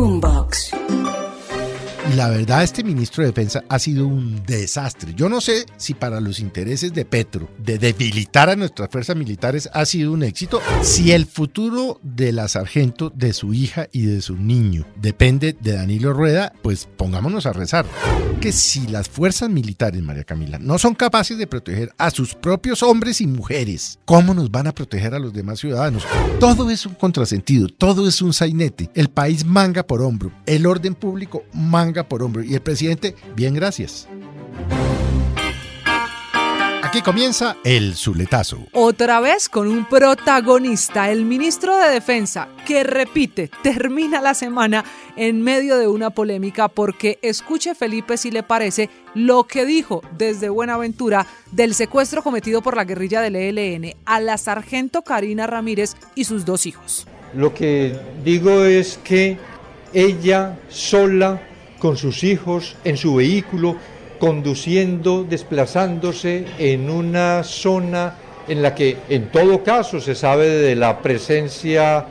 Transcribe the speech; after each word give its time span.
Boombox. 0.00 0.39
La 2.16 2.28
verdad, 2.28 2.64
este 2.64 2.82
ministro 2.82 3.22
de 3.22 3.28
Defensa 3.28 3.62
ha 3.68 3.78
sido 3.78 4.04
un 4.04 4.42
desastre. 4.44 5.14
Yo 5.14 5.28
no 5.28 5.40
sé 5.40 5.66
si 5.76 5.94
para 5.94 6.20
los 6.20 6.40
intereses 6.40 6.92
de 6.92 7.04
Petro, 7.04 7.48
de 7.58 7.78
debilitar 7.78 8.50
a 8.50 8.56
nuestras 8.56 8.88
fuerzas 8.90 9.14
militares, 9.14 9.70
ha 9.72 9.84
sido 9.84 10.12
un 10.12 10.24
éxito. 10.24 10.60
Si 10.82 11.12
el 11.12 11.26
futuro 11.26 12.00
de 12.02 12.32
la 12.32 12.48
sargento, 12.48 13.10
de 13.14 13.32
su 13.32 13.54
hija 13.54 13.86
y 13.92 14.06
de 14.06 14.22
su 14.22 14.36
niño 14.36 14.86
depende 14.96 15.56
de 15.60 15.74
Danilo 15.74 16.12
Rueda, 16.12 16.52
pues 16.62 16.88
pongámonos 16.96 17.46
a 17.46 17.52
rezar. 17.52 17.86
Que 18.40 18.50
si 18.50 18.88
las 18.88 19.08
fuerzas 19.08 19.48
militares, 19.48 20.02
María 20.02 20.24
Camila, 20.24 20.58
no 20.58 20.78
son 20.78 20.94
capaces 20.94 21.38
de 21.38 21.46
proteger 21.46 21.92
a 21.96 22.10
sus 22.10 22.34
propios 22.34 22.82
hombres 22.82 23.20
y 23.20 23.28
mujeres, 23.28 24.00
¿cómo 24.04 24.34
nos 24.34 24.50
van 24.50 24.66
a 24.66 24.72
proteger 24.72 25.14
a 25.14 25.20
los 25.20 25.32
demás 25.32 25.60
ciudadanos? 25.60 26.04
Todo 26.40 26.70
es 26.70 26.86
un 26.86 26.94
contrasentido, 26.94 27.68
todo 27.68 28.08
es 28.08 28.20
un 28.20 28.32
sainete. 28.32 28.90
El 28.94 29.10
país 29.10 29.44
manga 29.44 29.86
por 29.86 30.02
hombro, 30.02 30.32
el 30.46 30.66
orden 30.66 30.96
público 30.96 31.44
manga 31.52 31.99
por 32.08 32.22
hombro. 32.22 32.42
Y 32.42 32.54
el 32.54 32.60
presidente, 32.60 33.14
bien, 33.34 33.54
gracias. 33.54 34.08
Aquí 36.90 37.02
comienza 37.02 37.56
el 37.62 37.94
Zuletazo. 37.94 38.66
Otra 38.72 39.20
vez 39.20 39.48
con 39.48 39.68
un 39.68 39.88
protagonista, 39.88 41.08
el 41.12 41.24
ministro 41.24 41.76
de 41.76 41.88
Defensa, 41.88 42.48
que 42.66 42.82
repite, 42.82 43.48
termina 43.62 44.20
la 44.20 44.34
semana 44.34 44.84
en 45.14 45.40
medio 45.40 45.78
de 45.78 45.86
una 45.86 46.10
polémica 46.10 46.66
porque 46.66 47.20
escuche 47.22 47.76
Felipe 47.76 48.16
si 48.16 48.32
le 48.32 48.42
parece 48.42 48.90
lo 49.14 49.44
que 49.44 49.66
dijo 49.66 50.02
desde 50.18 50.48
Buenaventura 50.48 51.28
del 51.52 51.74
secuestro 51.74 52.24
cometido 52.24 52.60
por 52.60 52.74
la 52.74 52.82
guerrilla 52.82 53.20
del 53.20 53.36
ELN 53.36 53.94
a 54.04 54.18
la 54.18 54.36
sargento 54.36 55.02
Karina 55.02 55.46
Ramírez 55.46 55.94
y 56.16 56.24
sus 56.24 56.44
dos 56.44 56.66
hijos. 56.66 57.06
Lo 57.34 57.54
que 57.54 57.96
digo 58.24 58.64
es 58.64 58.98
que 59.04 59.38
ella 59.92 60.58
sola 60.68 61.40
con 61.80 61.96
sus 61.96 62.22
hijos 62.22 62.76
en 62.84 62.96
su 62.96 63.16
vehículo, 63.16 63.76
conduciendo, 64.20 65.24
desplazándose 65.24 66.44
en 66.58 66.88
una 66.88 67.42
zona 67.42 68.14
en 68.46 68.62
la 68.62 68.74
que 68.74 68.98
en 69.08 69.32
todo 69.32 69.64
caso 69.64 69.98
se 69.98 70.14
sabe 70.14 70.48
de 70.48 70.76
la 70.76 71.00
presencia 71.02 72.06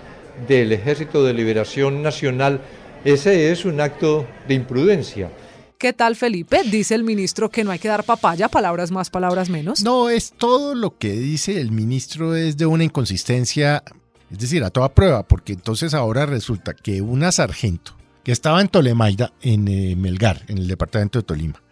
del 0.47 0.72
Ejército 0.72 1.23
de 1.23 1.34
Liberación 1.34 2.02
Nacional, 2.02 2.62
ese 3.06 3.52
es 3.52 3.64
un 3.64 3.80
acto 3.80 4.25
de 4.47 4.56
imprudencia. 4.56 5.30
¿Qué 5.78 5.94
tal, 5.94 6.17
Felipe? 6.17 6.64
Dice 6.66 6.95
el 6.95 7.03
ministro 7.03 7.50
que 7.50 7.64
no 7.64 7.72
hay 7.72 7.80
que 7.80 7.88
dar 7.88 8.03
papaya, 8.03 8.50
palabras 8.50 8.92
más, 8.92 9.09
palabras 9.09 9.50
menos. 9.50 9.81
No, 9.84 10.09
es 10.09 10.34
todo 10.34 10.75
lo 10.75 10.97
que 10.97 11.12
dice 11.12 11.62
el 11.62 11.72
ministro 11.72 12.36
es 12.36 12.58
de 12.58 12.66
una 12.66 12.84
inconsistencia, 12.84 13.84
es 14.30 14.40
decir, 14.40 14.64
a 14.64 14.72
toda 14.72 14.90
prueba, 14.90 15.23
porque 15.23 15.53
entonces 15.53 15.94
ahora 15.94 16.25
resulta 16.25 16.73
que 16.73 17.02
una 17.02 17.31
sargento 17.31 17.98
que 18.30 18.33
estaba 18.33 18.61
en 18.61 18.67
Tolemaida, 18.67 19.33
en 19.41 19.67
eh, 19.67 19.95
Melgar, 19.95 20.44
en 20.49 20.59
el 20.59 20.67
departamento 20.67 21.17
de 21.17 21.23
Tolima. 21.23 21.63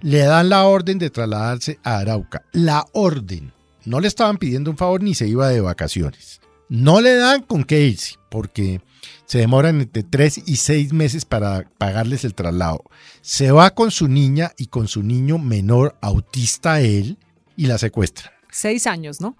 Le 0.00 0.20
dan 0.20 0.48
la 0.48 0.64
orden 0.64 0.98
de 0.98 1.10
trasladarse 1.10 1.78
a 1.82 1.98
Arauca. 1.98 2.42
La 2.52 2.86
orden. 2.94 3.52
No 3.84 4.00
le 4.00 4.08
estaban 4.08 4.38
pidiendo 4.38 4.70
un 4.70 4.78
favor 4.78 5.02
ni 5.02 5.14
se 5.14 5.28
iba 5.28 5.50
de 5.50 5.60
vacaciones. 5.60 6.40
No 6.70 7.02
le 7.02 7.16
dan 7.16 7.42
con 7.42 7.64
qué 7.64 7.82
irse, 7.82 8.14
porque 8.30 8.80
se 9.26 9.40
demoran 9.40 9.82
entre 9.82 10.04
tres 10.04 10.40
y 10.46 10.56
seis 10.56 10.94
meses 10.94 11.26
para 11.26 11.68
pagarles 11.76 12.24
el 12.24 12.34
traslado. 12.34 12.82
Se 13.20 13.52
va 13.52 13.74
con 13.74 13.90
su 13.90 14.08
niña 14.08 14.52
y 14.56 14.68
con 14.68 14.88
su 14.88 15.02
niño 15.02 15.36
menor 15.36 15.98
autista 16.00 16.80
él 16.80 17.18
y 17.58 17.66
la 17.66 17.76
secuestran. 17.76 18.32
Seis 18.50 18.86
años, 18.86 19.20
¿no? 19.20 19.36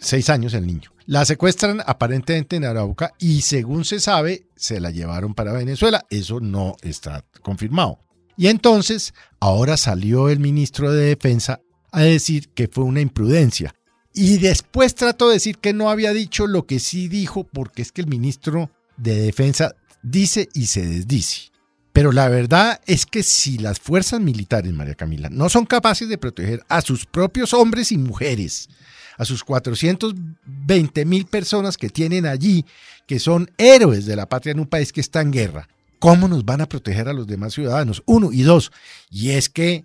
Seis 0.00 0.30
años 0.30 0.54
el 0.54 0.66
niño. 0.66 0.93
La 1.06 1.26
secuestran 1.26 1.82
aparentemente 1.84 2.56
en 2.56 2.64
Arauca 2.64 3.12
y 3.18 3.42
según 3.42 3.84
se 3.84 4.00
sabe, 4.00 4.46
se 4.56 4.80
la 4.80 4.90
llevaron 4.90 5.34
para 5.34 5.52
Venezuela. 5.52 6.06
Eso 6.08 6.40
no 6.40 6.76
está 6.82 7.24
confirmado. 7.42 8.00
Y 8.36 8.46
entonces, 8.46 9.12
ahora 9.38 9.76
salió 9.76 10.28
el 10.30 10.40
ministro 10.40 10.92
de 10.92 11.06
Defensa 11.06 11.60
a 11.92 12.00
decir 12.00 12.48
que 12.48 12.68
fue 12.68 12.84
una 12.84 13.00
imprudencia. 13.00 13.74
Y 14.14 14.38
después 14.38 14.94
trató 14.94 15.28
de 15.28 15.34
decir 15.34 15.58
que 15.58 15.72
no 15.72 15.90
había 15.90 16.12
dicho 16.12 16.46
lo 16.46 16.66
que 16.66 16.80
sí 16.80 17.08
dijo, 17.08 17.44
porque 17.44 17.82
es 17.82 17.92
que 17.92 18.00
el 18.00 18.06
ministro 18.06 18.70
de 18.96 19.20
Defensa 19.20 19.74
dice 20.02 20.48
y 20.54 20.66
se 20.66 20.86
desdice. 20.86 21.50
Pero 21.92 22.12
la 22.12 22.28
verdad 22.28 22.80
es 22.86 23.06
que 23.06 23.22
si 23.22 23.58
las 23.58 23.78
fuerzas 23.78 24.20
militares, 24.20 24.72
María 24.72 24.94
Camila, 24.94 25.28
no 25.30 25.48
son 25.48 25.66
capaces 25.66 26.08
de 26.08 26.18
proteger 26.18 26.64
a 26.68 26.80
sus 26.80 27.06
propios 27.06 27.54
hombres 27.54 27.92
y 27.92 27.98
mujeres, 27.98 28.68
a 29.16 29.24
sus 29.24 29.44
420 29.44 31.04
mil 31.04 31.26
personas 31.26 31.76
que 31.76 31.90
tienen 31.90 32.26
allí, 32.26 32.64
que 33.06 33.18
son 33.18 33.50
héroes 33.58 34.06
de 34.06 34.16
la 34.16 34.28
patria 34.28 34.52
en 34.52 34.60
un 34.60 34.66
país 34.66 34.92
que 34.92 35.00
está 35.00 35.20
en 35.20 35.30
guerra. 35.30 35.68
¿Cómo 35.98 36.28
nos 36.28 36.44
van 36.44 36.60
a 36.60 36.68
proteger 36.68 37.08
a 37.08 37.12
los 37.12 37.26
demás 37.26 37.54
ciudadanos? 37.54 38.02
Uno 38.06 38.32
y 38.32 38.42
dos. 38.42 38.72
Y 39.10 39.30
es 39.30 39.48
que 39.48 39.84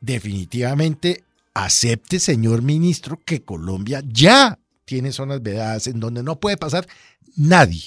definitivamente 0.00 1.24
acepte, 1.54 2.18
señor 2.18 2.62
ministro, 2.62 3.20
que 3.24 3.42
Colombia 3.42 4.02
ya 4.06 4.58
tiene 4.84 5.12
zonas 5.12 5.42
vedadas 5.42 5.86
en 5.86 6.00
donde 6.00 6.22
no 6.22 6.40
puede 6.40 6.56
pasar 6.56 6.86
nadie. 7.36 7.82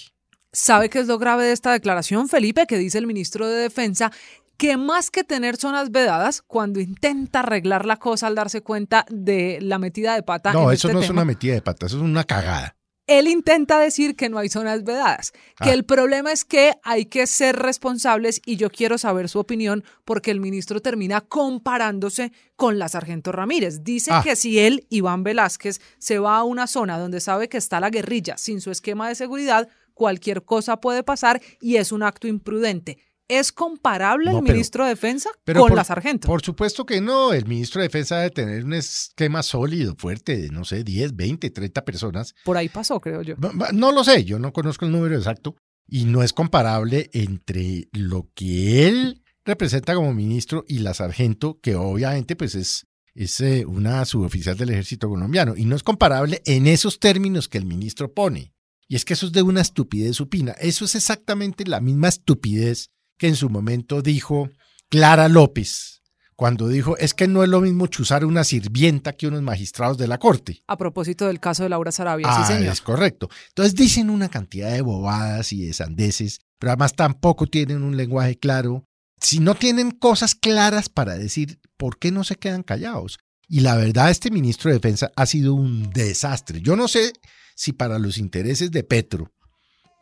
¿Sabe 0.54 0.90
qué 0.90 1.00
es 1.00 1.08
lo 1.08 1.18
grave 1.18 1.46
de 1.46 1.52
esta 1.52 1.74
declaración, 1.74 2.30
Felipe? 2.30 2.68
Que 2.68 2.78
dice 2.78 3.00
el 3.00 3.08
ministro 3.08 3.48
de 3.48 3.64
Defensa 3.64 4.12
que 4.58 4.78
más 4.78 5.09
que 5.12 5.24
tener 5.24 5.58
zonas 5.58 5.91
vedadas, 5.91 6.41
cuando 6.41 6.80
intenta 6.80 7.40
arreglar 7.40 7.86
la 7.86 7.97
cosa 7.97 8.28
al 8.28 8.36
darse 8.36 8.62
cuenta 8.62 9.06
de 9.09 9.59
la 9.62 9.80
metida 9.80 10.16
de 10.16 10.24
pata. 10.24 10.53
No, 10.53 10.69
en 10.69 10.75
eso 10.75 10.88
este 10.88 10.94
no 10.94 11.02
es 11.03 11.09
una 11.09 11.25
metida 11.25 11.53
de 11.53 11.62
pata, 11.62 11.86
eso 11.88 11.97
es 11.97 12.03
una 12.03 12.24
cagada. 12.24 12.75
Él 13.06 13.28
intenta 13.28 13.80
decir 13.80 14.16
que 14.16 14.30
no 14.30 14.38
hay 14.38 14.47
zonas 14.47 14.86
vedadas, 14.86 15.34
que 15.62 15.72
Ah. 15.72 15.74
el 15.74 15.84
problema 15.84 16.31
es 16.31 16.46
que 16.46 16.75
hay 16.84 17.06
que 17.08 17.28
ser 17.28 17.58
responsables 17.58 18.42
y 18.46 18.56
yo 18.56 18.69
quiero 18.69 18.97
saber 18.97 19.28
su 19.28 19.40
opinión 19.40 19.84
porque 20.06 20.31
el 20.31 20.40
ministro 20.40 20.80
termina 20.81 21.19
comparándose 21.19 22.31
con 22.56 22.80
la 22.80 22.88
sargento 22.88 23.34
Ramírez. 23.34 23.84
Dice 23.84 24.12
Ah. 24.13 24.22
que 24.24 24.38
si 24.38 24.58
él, 24.59 24.86
Iván 24.90 25.24
Velázquez, 25.24 25.81
se 25.97 26.18
va 26.19 26.38
a 26.38 26.44
una 26.44 26.66
zona 26.68 26.97
donde 26.97 27.19
sabe 27.19 27.50
que 27.50 27.58
está 27.58 27.81
la 27.81 27.90
guerrilla 27.90 28.38
sin 28.38 28.62
su 28.62 28.72
esquema 28.72 29.09
de 29.09 29.16
seguridad, 29.16 29.68
cualquier 29.94 30.44
cosa 30.46 30.78
puede 30.80 31.03
pasar 31.03 31.42
y 31.59 31.75
es 31.75 31.92
un 31.92 32.03
acto 32.03 32.28
imprudente. 32.28 33.00
¿Es 33.30 33.52
comparable 33.52 34.32
No, 34.32 34.40
el 34.40 34.44
pero- 34.44 34.54
ministro 34.54 34.84
de 34.84 34.90
Defensa 34.92 35.30
Pero 35.46 35.62
con 35.62 35.70
por, 35.70 35.78
la 35.78 35.84
sargento? 35.84 36.28
Por 36.28 36.42
supuesto 36.42 36.86
que 36.86 37.00
no. 37.02 37.34
El 37.34 37.46
ministro 37.46 37.82
de 37.82 37.88
Defensa 37.88 38.18
debe 38.18 38.32
tener 38.32 38.66
un 38.66 38.74
esquema 38.74 39.42
sólido, 39.44 39.96
fuerte, 39.98 40.38
de 40.38 40.50
no 40.50 40.66
sé, 40.66 40.84
10, 40.84 41.16
20, 41.16 41.50
30 41.50 41.86
personas. 41.86 42.36
Por 42.44 42.58
ahí 42.58 42.70
pasó, 42.70 43.00
creo 43.00 43.22
yo. 43.22 43.36
Ba- 43.38 43.70
No 43.74 43.92
lo 43.92 44.04
sé, 44.04 44.26
yo 44.26 44.40
no 44.40 44.52
conozco 44.52 44.86
el 44.86 44.92
número 44.92 45.16
exacto 45.18 45.56
y 45.88 46.06
no 46.06 46.22
es 46.24 46.34
comparable 46.34 47.10
entre 47.14 47.88
lo 47.92 48.30
que 48.36 48.88
él 48.88 49.24
representa 49.46 49.96
como 49.96 50.14
ministro 50.14 50.64
y 50.68 50.80
la 50.80 50.94
sargento, 50.94 51.60
que 51.62 51.76
obviamente 51.76 52.36
pues 52.38 52.56
es, 52.56 52.88
es 53.14 53.40
eh, 53.42 53.66
una 53.66 54.04
suboficial 54.06 54.58
del 54.58 54.70
ejército 54.72 55.10
colombiano. 55.10 55.56
Y 55.58 55.66
no 55.66 55.76
es 55.76 55.84
comparable 55.84 56.42
en 56.46 56.68
esos 56.68 57.00
términos 57.00 57.48
que 57.50 57.58
el 57.58 57.66
ministro 57.66 58.14
pone. 58.14 58.54
Y 58.88 58.96
es 58.96 59.06
que 59.06 59.14
eso 59.14 59.26
es 59.26 59.32
de 59.32 59.42
una 59.42 59.62
estupidez 59.62 60.16
supina. 60.18 60.52
Eso 60.54 60.86
es 60.86 60.96
exactamente 60.96 61.66
la 61.66 61.80
misma 61.80 62.10
estupidez 62.10 62.90
que 63.24 63.30
en 63.30 63.38
su 63.38 63.50
momento 63.50 64.02
dijo 64.02 64.50
Clara 64.90 65.30
López, 65.30 66.02
cuando 66.36 66.68
dijo, 66.68 66.98
es 66.98 67.14
que 67.14 67.26
no 67.26 67.42
es 67.42 67.48
lo 67.48 67.62
mismo 67.62 67.88
chuzar 67.88 68.26
una 68.26 68.44
sirvienta 68.44 69.14
que 69.14 69.28
unos 69.28 69.42
magistrados 69.42 69.98
de 69.98 70.08
la 70.10 70.18
corte. 70.18 70.62
A 70.68 70.76
propósito 70.78 71.26
del 71.28 71.40
caso 71.40 71.64
de 71.64 71.70
Laura 71.70 71.94
Sarabia, 71.94 72.28
Ah, 72.30 72.46
sí, 72.46 72.52
señor. 72.54 72.74
es 72.74 72.82
correcto. 72.82 73.30
Entonces 73.48 73.76
dicen 73.76 74.10
una 74.10 74.28
cantidad 74.28 74.74
de 74.74 74.82
bobadas 74.82 75.54
y 75.54 75.66
de 75.66 75.72
sandeces, 75.72 76.42
pero 76.60 76.72
además 76.72 76.96
tampoco 76.96 77.48
tienen 77.48 77.82
un 77.82 77.96
lenguaje 77.96 78.38
claro. 78.38 78.84
Si 79.22 79.40
no 79.40 79.56
tienen 79.56 79.92
cosas 79.92 80.36
claras 80.36 80.90
para 80.90 81.16
decir, 81.16 81.62
¿por 81.78 81.98
qué 82.00 82.12
no 82.12 82.26
se 82.26 82.36
quedan 82.36 82.64
callados? 82.64 83.20
Y 83.48 83.62
la 83.62 83.78
verdad, 83.78 84.12
este 84.12 84.32
ministro 84.32 84.70
de 84.70 84.80
Defensa 84.80 85.14
ha 85.16 85.26
sido 85.26 85.54
un 85.54 85.92
desastre. 85.92 86.60
Yo 86.62 86.76
no 86.76 86.90
sé 86.90 87.14
si 87.56 87.72
para 87.72 88.00
los 88.00 88.18
intereses 88.18 88.70
de 88.70 88.84
Petro, 88.84 89.32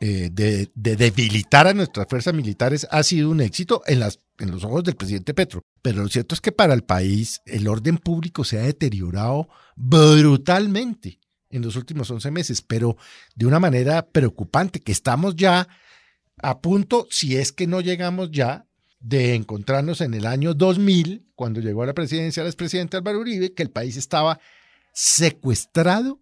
eh, 0.04 0.30
de, 0.32 0.68
de 0.74 0.96
debilitar 0.96 1.68
a 1.68 1.74
nuestras 1.74 2.08
fuerzas 2.08 2.34
militares, 2.34 2.88
ha 2.90 3.04
sido 3.04 3.30
un 3.30 3.40
éxito 3.40 3.82
en, 3.86 4.00
las, 4.00 4.18
en 4.40 4.50
los 4.50 4.64
ojos 4.64 4.82
del 4.82 4.96
presidente 4.96 5.32
Petro. 5.32 5.62
Pero 5.80 6.02
lo 6.02 6.08
cierto 6.08 6.34
es 6.34 6.40
que 6.40 6.50
para 6.50 6.74
el 6.74 6.82
país 6.82 7.40
el 7.46 7.68
orden 7.68 7.98
público 7.98 8.42
se 8.42 8.58
ha 8.58 8.62
deteriorado 8.62 9.48
brutalmente 9.76 11.20
en 11.50 11.62
los 11.62 11.76
últimos 11.76 12.10
11 12.10 12.32
meses, 12.32 12.62
pero 12.62 12.96
de 13.36 13.46
una 13.46 13.60
manera 13.60 14.04
preocupante, 14.04 14.80
que 14.80 14.90
estamos 14.90 15.36
ya 15.36 15.68
a 16.38 16.60
punto, 16.60 17.06
si 17.08 17.36
es 17.36 17.52
que 17.52 17.68
no 17.68 17.80
llegamos 17.80 18.32
ya, 18.32 18.66
de 18.98 19.36
encontrarnos 19.36 20.00
en 20.00 20.14
el 20.14 20.26
año 20.26 20.52
2000, 20.54 21.28
cuando 21.36 21.60
llegó 21.60 21.84
a 21.84 21.86
la 21.86 21.94
presidencia 21.94 22.40
el 22.40 22.48
expresidente 22.48 22.96
Álvaro 22.96 23.20
Uribe, 23.20 23.54
que 23.54 23.62
el 23.62 23.70
país 23.70 23.96
estaba 23.96 24.40
secuestrado 24.92 26.18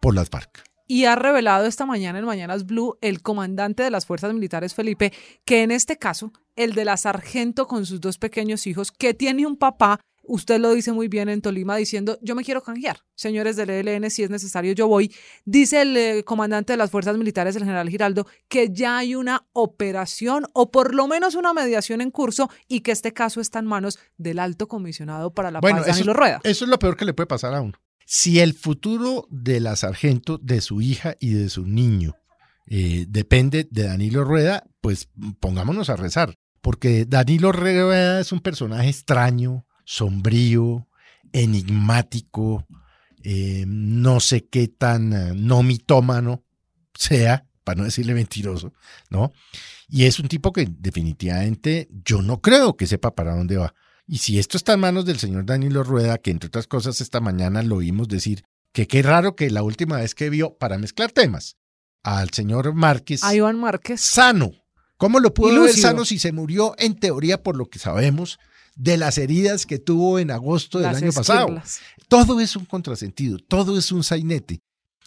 por 0.00 0.14
las 0.14 0.30
FARC. 0.30 0.73
Y 0.86 1.04
ha 1.06 1.16
revelado 1.16 1.66
esta 1.66 1.86
mañana 1.86 2.18
en 2.18 2.24
Mañanas 2.24 2.66
Blue 2.66 2.98
el 3.00 3.22
comandante 3.22 3.82
de 3.82 3.90
las 3.90 4.06
fuerzas 4.06 4.34
militares, 4.34 4.74
Felipe, 4.74 5.12
que 5.44 5.62
en 5.62 5.70
este 5.70 5.96
caso, 5.96 6.32
el 6.56 6.74
de 6.74 6.84
la 6.84 6.96
sargento 6.96 7.66
con 7.66 7.86
sus 7.86 8.00
dos 8.00 8.18
pequeños 8.18 8.66
hijos, 8.66 8.92
que 8.92 9.14
tiene 9.14 9.46
un 9.46 9.56
papá 9.56 10.00
usted 10.26 10.58
lo 10.58 10.72
dice 10.72 10.92
muy 10.92 11.08
bien 11.08 11.28
en 11.28 11.40
Tolima 11.40 11.76
diciendo, 11.76 12.18
yo 12.22 12.34
me 12.34 12.44
quiero 12.44 12.62
canjear, 12.62 12.98
señores 13.14 13.56
del 13.56 13.70
ELN, 13.70 14.10
si 14.10 14.22
es 14.22 14.30
necesario 14.30 14.72
yo 14.72 14.88
voy. 14.88 15.14
Dice 15.44 15.82
el 15.82 15.96
eh, 15.96 16.24
comandante 16.24 16.72
de 16.72 16.76
las 16.76 16.90
fuerzas 16.90 17.16
militares, 17.16 17.56
el 17.56 17.62
general 17.62 17.88
Giraldo, 17.88 18.26
que 18.48 18.70
ya 18.70 18.98
hay 18.98 19.14
una 19.14 19.46
operación 19.52 20.46
o 20.52 20.70
por 20.70 20.94
lo 20.94 21.06
menos 21.06 21.34
una 21.34 21.52
mediación 21.52 22.00
en 22.00 22.10
curso 22.10 22.50
y 22.68 22.80
que 22.80 22.92
este 22.92 23.12
caso 23.12 23.40
está 23.40 23.58
en 23.58 23.66
manos 23.66 23.98
del 24.16 24.38
alto 24.38 24.68
comisionado 24.68 25.32
para 25.32 25.50
la 25.50 25.60
paz, 25.60 25.86
Danilo 25.86 26.12
eso, 26.12 26.12
Rueda. 26.12 26.40
Eso 26.44 26.64
es 26.64 26.70
lo 26.70 26.78
peor 26.78 26.96
que 26.96 27.04
le 27.04 27.14
puede 27.14 27.26
pasar 27.26 27.54
a 27.54 27.60
uno. 27.60 27.78
Si 28.06 28.40
el 28.40 28.54
futuro 28.54 29.26
de 29.30 29.60
la 29.60 29.76
sargento, 29.76 30.38
de 30.38 30.60
su 30.60 30.80
hija 30.80 31.16
y 31.20 31.30
de 31.30 31.48
su 31.48 31.66
niño 31.66 32.16
eh, 32.66 33.06
depende 33.08 33.66
de 33.70 33.84
Danilo 33.84 34.24
Rueda, 34.24 34.64
pues 34.80 35.08
pongámonos 35.40 35.90
a 35.90 35.96
rezar, 35.96 36.34
porque 36.60 37.04
Danilo 37.06 37.52
Rueda 37.52 38.20
es 38.20 38.32
un 38.32 38.40
personaje 38.40 38.88
extraño, 38.88 39.66
sombrío, 39.84 40.88
enigmático, 41.32 42.66
eh, 43.22 43.64
no 43.66 44.20
sé 44.20 44.46
qué 44.46 44.68
tan 44.68 45.12
eh, 45.12 45.32
no 45.34 45.62
mitómano 45.62 46.44
sea, 46.94 47.46
para 47.64 47.78
no 47.78 47.84
decirle 47.84 48.14
mentiroso, 48.14 48.72
¿no? 49.10 49.32
Y 49.88 50.04
es 50.04 50.18
un 50.18 50.28
tipo 50.28 50.52
que 50.52 50.68
definitivamente 50.70 51.88
yo 52.04 52.22
no 52.22 52.40
creo 52.40 52.76
que 52.76 52.86
sepa 52.86 53.14
para 53.14 53.34
dónde 53.34 53.56
va. 53.56 53.74
Y 54.06 54.18
si 54.18 54.38
esto 54.38 54.56
está 54.56 54.74
en 54.74 54.80
manos 54.80 55.06
del 55.06 55.18
señor 55.18 55.46
Danilo 55.46 55.82
Rueda, 55.82 56.18
que 56.18 56.30
entre 56.30 56.48
otras 56.48 56.66
cosas 56.66 57.00
esta 57.00 57.20
mañana 57.20 57.62
lo 57.62 57.76
oímos 57.76 58.08
decir 58.08 58.44
que 58.72 58.86
qué 58.86 59.02
raro 59.02 59.34
que 59.34 59.50
la 59.50 59.62
última 59.62 59.96
vez 59.96 60.14
que 60.14 60.30
vio, 60.30 60.54
para 60.54 60.78
mezclar 60.78 61.12
temas, 61.12 61.56
al 62.02 62.30
señor 62.30 62.74
Márquez. 62.74 63.24
A 63.24 63.34
Iván 63.34 63.58
Márquez. 63.58 64.00
Sano. 64.00 64.52
¿Cómo 64.96 65.20
lo 65.20 65.32
pudo 65.32 65.62
ver 65.62 65.74
sano 65.74 66.04
si 66.04 66.18
se 66.18 66.32
murió 66.32 66.74
en 66.78 66.94
teoría, 66.94 67.42
por 67.42 67.56
lo 67.56 67.66
que 67.66 67.78
sabemos, 67.78 68.38
de 68.76 68.96
las 68.96 69.18
heridas 69.18 69.66
que 69.66 69.78
tuvo 69.78 70.18
en 70.18 70.30
agosto 70.30 70.78
del 70.78 70.94
año 70.94 71.12
pasado? 71.12 71.62
Todo 72.08 72.40
es 72.40 72.56
un 72.56 72.64
contrasentido, 72.64 73.38
todo 73.38 73.78
es 73.78 73.90
un 73.90 74.04
sainete. 74.04 74.60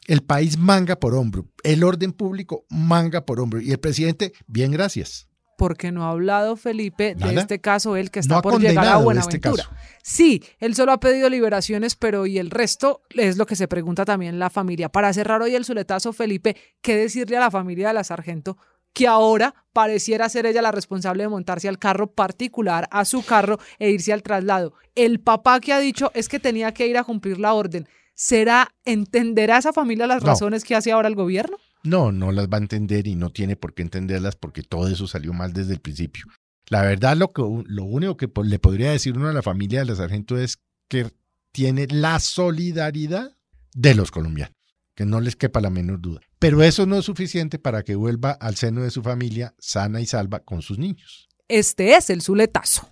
El 0.07 0.23
país 0.23 0.57
manga 0.57 0.99
por 0.99 1.15
hombro, 1.15 1.47
el 1.63 1.83
orden 1.83 2.13
público 2.13 2.65
manga 2.69 3.25
por 3.25 3.39
hombro 3.39 3.61
y 3.61 3.71
el 3.71 3.79
presidente, 3.79 4.33
bien, 4.47 4.71
gracias 4.71 5.26
porque 5.57 5.91
no 5.91 6.05
ha 6.05 6.11
hablado 6.11 6.55
Felipe 6.55 7.15
de 7.15 7.35
este 7.35 7.59
caso, 7.59 7.97
él 7.97 8.11
que 8.11 8.19
está 8.19 8.41
por 8.41 8.61
llegar 8.61 8.85
a 8.85 8.91
este 8.91 9.03
Buenaventura. 9.03 9.69
sí, 10.03 10.43
él 10.59 10.75
solo 10.75 10.93
ha 10.93 10.99
pedido 10.99 11.29
liberaciones, 11.29 11.95
pero 11.95 12.25
y 12.25 12.37
el 12.37 12.51
resto 12.51 13.01
es 13.09 13.37
lo 13.37 13.45
que 13.45 13.55
se 13.55 13.67
pregunta 13.67 14.05
también 14.05 14.39
la 14.39 14.49
familia. 14.49 14.89
Para 14.89 15.11
cerrar 15.11 15.41
hoy 15.41 15.55
el 15.55 15.65
suletazo, 15.65 16.13
Felipe, 16.13 16.55
¿qué 16.81 16.95
decirle 16.95 17.37
a 17.37 17.41
la 17.41 17.51
familia 17.51 17.89
de 17.89 17.95
la 17.95 18.03
sargento 18.03 18.57
que 18.93 19.07
ahora 19.07 19.53
pareciera 19.73 20.29
ser 20.29 20.45
ella 20.45 20.61
la 20.61 20.71
responsable 20.71 21.23
de 21.23 21.29
montarse 21.29 21.67
al 21.67 21.79
carro 21.79 22.07
particular, 22.07 22.87
a 22.91 23.03
su 23.03 23.25
carro 23.25 23.57
e 23.79 23.89
irse 23.89 24.13
al 24.13 24.21
traslado? 24.21 24.73
El 24.93 25.19
papá 25.19 25.59
que 25.59 25.73
ha 25.73 25.79
dicho 25.79 26.11
es 26.13 26.29
que 26.29 26.39
tenía 26.39 26.71
que 26.71 26.87
ir 26.87 26.97
a 26.97 27.03
cumplir 27.03 27.39
la 27.39 27.53
orden. 27.53 27.89
¿Será, 28.13 28.69
entenderá 28.85 29.57
esa 29.57 29.73
familia 29.73 30.07
las 30.07 30.23
razones 30.23 30.63
que 30.63 30.75
hace 30.75 30.91
ahora 30.91 31.07
el 31.07 31.15
gobierno? 31.15 31.57
No, 31.83 32.11
no 32.11 32.31
las 32.31 32.47
va 32.47 32.57
a 32.57 32.61
entender 32.61 33.07
y 33.07 33.15
no 33.15 33.29
tiene 33.29 33.55
por 33.55 33.73
qué 33.73 33.83
entenderlas 33.83 34.35
porque 34.35 34.63
todo 34.63 34.87
eso 34.87 35.07
salió 35.07 35.33
mal 35.33 35.53
desde 35.53 35.73
el 35.73 35.79
principio. 35.79 36.25
La 36.69 36.81
verdad, 36.81 37.15
lo, 37.15 37.31
que, 37.31 37.41
lo 37.41 37.83
único 37.85 38.17
que 38.17 38.29
le 38.43 38.59
podría 38.59 38.91
decir 38.91 39.17
uno 39.17 39.29
a 39.29 39.33
la 39.33 39.41
familia 39.41 39.79
de 39.79 39.85
la 39.85 39.95
sargento 39.95 40.37
es 40.37 40.57
que 40.89 41.11
tiene 41.51 41.87
la 41.89 42.19
solidaridad 42.19 43.31
de 43.73 43.95
los 43.95 44.11
colombianos, 44.11 44.55
que 44.95 45.05
no 45.05 45.21
les 45.21 45.35
quepa 45.35 45.61
la 45.61 45.69
menor 45.69 46.01
duda. 46.01 46.21
Pero 46.39 46.61
eso 46.63 46.85
no 46.85 46.97
es 46.97 47.05
suficiente 47.05 47.57
para 47.57 47.83
que 47.83 47.95
vuelva 47.95 48.31
al 48.31 48.55
seno 48.55 48.81
de 48.81 48.91
su 48.91 49.01
familia 49.01 49.55
sana 49.57 50.01
y 50.01 50.05
salva 50.05 50.39
con 50.39 50.61
sus 50.61 50.77
niños. 50.77 51.29
Este 51.47 51.95
es 51.95 52.09
el 52.09 52.21
Zuletazo. 52.21 52.89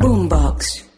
Boombox. 0.00 0.89